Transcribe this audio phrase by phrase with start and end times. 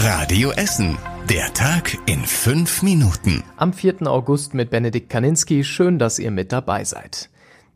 [0.00, 0.96] Radio Essen.
[1.28, 3.42] Der Tag in fünf Minuten.
[3.56, 4.06] Am 4.
[4.06, 5.64] August mit Benedikt Kaninski.
[5.64, 7.30] Schön, dass ihr mit dabei seid.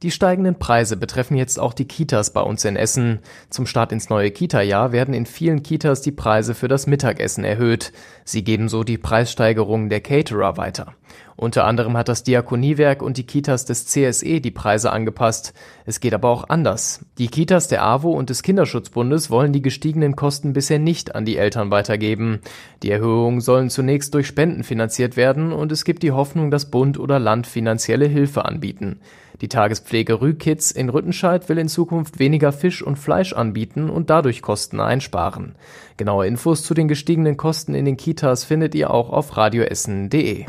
[0.05, 3.19] Die steigenden Preise betreffen jetzt auch die Kitas bei uns in Essen.
[3.51, 7.93] Zum Start ins neue Kita-Jahr werden in vielen Kitas die Preise für das Mittagessen erhöht.
[8.25, 10.95] Sie geben so die Preissteigerungen der Caterer weiter.
[11.37, 15.55] Unter anderem hat das Diakoniewerk und die Kitas des CSE die Preise angepasst.
[15.87, 17.05] Es geht aber auch anders.
[17.19, 21.39] Die Kitas der AWO und des Kinderschutzbundes wollen die gestiegenen Kosten bisher nicht an die
[21.39, 22.41] Eltern weitergeben.
[22.83, 26.99] Die Erhöhungen sollen zunächst durch Spenden finanziert werden und es gibt die Hoffnung, dass Bund
[26.99, 29.01] oder Land finanzielle Hilfe anbieten.
[29.41, 34.41] Die Tagespflege Rükids in Rüttenscheid will in Zukunft weniger Fisch und Fleisch anbieten und dadurch
[34.41, 35.57] Kosten einsparen.
[35.97, 40.47] Genaue Infos zu den gestiegenen Kosten in den Kitas findet ihr auch auf radioessen.de.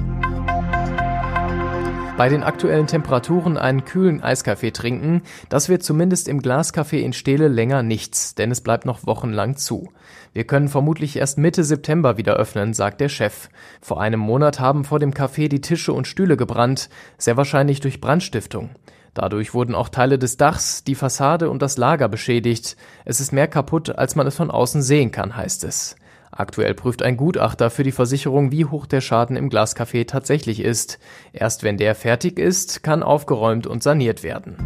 [2.16, 7.48] Bei den aktuellen Temperaturen einen kühlen Eiskaffee trinken, das wird zumindest im Glascafé in Steele
[7.48, 9.90] länger nichts, denn es bleibt noch wochenlang zu.
[10.32, 13.50] Wir können vermutlich erst Mitte September wieder öffnen, sagt der Chef.
[13.82, 18.00] Vor einem Monat haben vor dem Café die Tische und Stühle gebrannt, sehr wahrscheinlich durch
[18.00, 18.70] Brandstiftung.
[19.16, 22.78] Dadurch wurden auch Teile des Dachs, die Fassade und das Lager beschädigt.
[23.06, 25.96] Es ist mehr kaputt, als man es von außen sehen kann, heißt es.
[26.36, 30.98] Aktuell prüft ein Gutachter für die Versicherung, wie hoch der Schaden im Glascafé tatsächlich ist.
[31.32, 34.58] Erst wenn der fertig ist, kann aufgeräumt und saniert werden.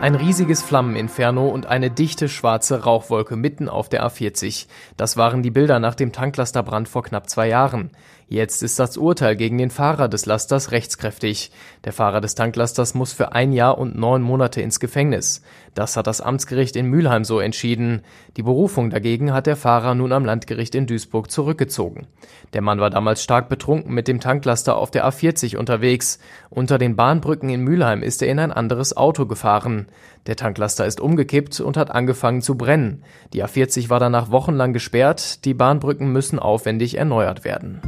[0.00, 4.66] Ein riesiges Flammeninferno und eine dichte schwarze Rauchwolke mitten auf der A40.
[4.96, 7.90] Das waren die Bilder nach dem Tanklasterbrand vor knapp zwei Jahren.
[8.34, 11.52] Jetzt ist das Urteil gegen den Fahrer des Lasters rechtskräftig.
[11.84, 15.40] Der Fahrer des Tanklasters muss für ein Jahr und neun Monate ins Gefängnis.
[15.74, 18.02] Das hat das Amtsgericht in Mülheim so entschieden.
[18.36, 22.08] Die Berufung dagegen hat der Fahrer nun am Landgericht in Duisburg zurückgezogen.
[22.54, 26.18] Der Mann war damals stark betrunken mit dem Tanklaster auf der A40 unterwegs.
[26.50, 29.86] Unter den Bahnbrücken in Mülheim ist er in ein anderes Auto gefahren.
[30.26, 33.04] Der Tanklaster ist umgekippt und hat angefangen zu brennen.
[33.32, 35.44] Die A40 war danach wochenlang gesperrt.
[35.44, 37.80] Die Bahnbrücken müssen aufwendig erneuert werden.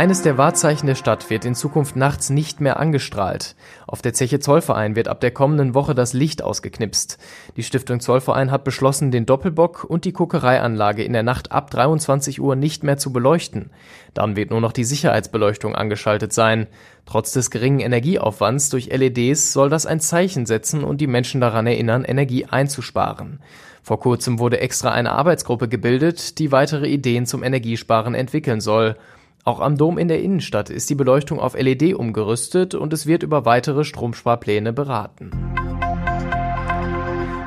[0.00, 3.54] Eines der Wahrzeichen der Stadt wird in Zukunft nachts nicht mehr angestrahlt.
[3.86, 7.18] Auf der Zeche Zollverein wird ab der kommenden Woche das Licht ausgeknipst.
[7.58, 12.40] Die Stiftung Zollverein hat beschlossen, den Doppelbock und die Kuckereianlage in der Nacht ab 23
[12.40, 13.68] Uhr nicht mehr zu beleuchten.
[14.14, 16.66] Dann wird nur noch die Sicherheitsbeleuchtung angeschaltet sein.
[17.04, 21.66] Trotz des geringen Energieaufwands durch LEDs soll das ein Zeichen setzen und die Menschen daran
[21.66, 23.40] erinnern, Energie einzusparen.
[23.82, 28.96] Vor kurzem wurde extra eine Arbeitsgruppe gebildet, die weitere Ideen zum Energiesparen entwickeln soll.
[29.44, 33.22] Auch am Dom in der Innenstadt ist die Beleuchtung auf LED umgerüstet und es wird
[33.22, 35.30] über weitere Stromsparpläne beraten.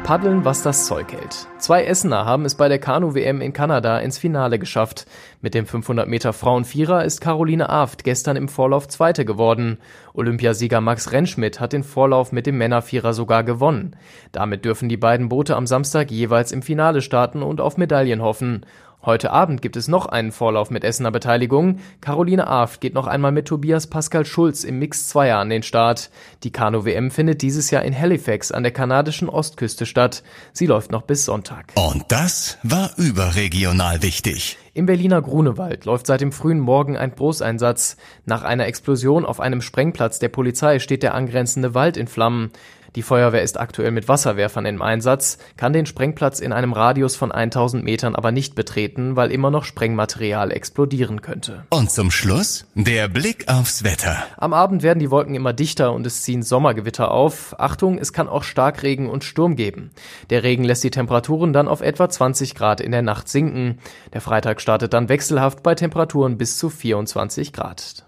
[0.03, 1.47] Paddeln, was das Zeug hält.
[1.59, 5.05] Zwei Essener haben es bei der Kanu-WM in Kanada ins Finale geschafft.
[5.39, 9.77] Mit dem 500 Meter Frauenvierer ist Caroline Aft gestern im Vorlauf Zweite geworden.
[10.13, 13.95] Olympiasieger Max Rentschmidt hat den Vorlauf mit dem Männervierer sogar gewonnen.
[14.33, 18.65] Damit dürfen die beiden Boote am Samstag jeweils im Finale starten und auf Medaillen hoffen.
[19.05, 21.79] Heute Abend gibt es noch einen Vorlauf mit Essener Beteiligung.
[21.99, 26.09] Caroline Aft geht noch einmal mit Tobias Pascal Schulz im Mix Zweier an den Start.
[26.43, 30.23] Die Kanu-WM findet dieses Jahr in Halifax an der kanadischen Ostküste statt.
[30.53, 31.73] Sie läuft noch bis Sonntag.
[31.75, 34.57] Und das war überregional wichtig.
[34.73, 37.97] Im Berliner Grunewald läuft seit dem frühen Morgen ein Großeinsatz.
[38.25, 42.51] Nach einer Explosion auf einem Sprengplatz der Polizei steht der angrenzende Wald in Flammen.
[42.95, 47.31] Die Feuerwehr ist aktuell mit Wasserwerfern im Einsatz, kann den Sprengplatz in einem Radius von
[47.31, 51.65] 1000 Metern aber nicht betreten, weil immer noch Sprengmaterial explodieren könnte.
[51.69, 54.17] Und zum Schluss der Blick aufs Wetter.
[54.37, 57.55] Am Abend werden die Wolken immer dichter und es ziehen Sommergewitter auf.
[57.59, 59.91] Achtung, es kann auch Starkregen und Sturm geben.
[60.29, 63.79] Der Regen lässt die Temperaturen dann auf etwa 20 Grad in der Nacht sinken.
[64.13, 68.05] Der Freitag startet dann wechselhaft bei Temperaturen bis zu 24 Grad.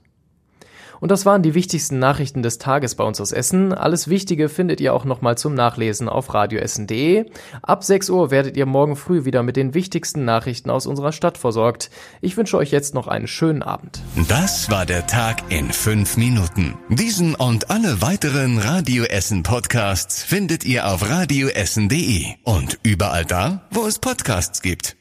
[0.99, 3.73] Und das waren die wichtigsten Nachrichten des Tages bei uns aus Essen.
[3.73, 7.25] Alles Wichtige findet ihr auch nochmal zum Nachlesen auf radioessen.de.
[7.61, 11.37] Ab 6 Uhr werdet ihr morgen früh wieder mit den wichtigsten Nachrichten aus unserer Stadt
[11.37, 11.89] versorgt.
[12.21, 14.01] Ich wünsche euch jetzt noch einen schönen Abend.
[14.27, 16.75] Das war der Tag in 5 Minuten.
[16.89, 23.85] Diesen und alle weiteren Radio Essen Podcasts findet ihr auf radioessen.de und überall da, wo
[23.85, 24.95] es Podcasts gibt.